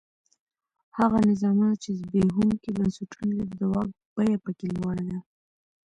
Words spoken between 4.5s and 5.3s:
کې لوړه ده.